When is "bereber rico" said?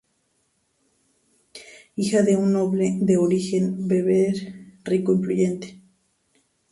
3.87-5.11